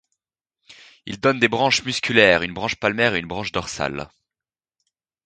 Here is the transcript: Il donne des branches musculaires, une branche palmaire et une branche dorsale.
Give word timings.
Il 1.05 1.19
donne 1.19 1.37
des 1.37 1.47
branches 1.47 1.83
musculaires, 1.85 2.41
une 2.41 2.55
branche 2.55 2.75
palmaire 2.75 3.13
et 3.13 3.19
une 3.19 3.27
branche 3.27 3.51
dorsale. 3.51 4.09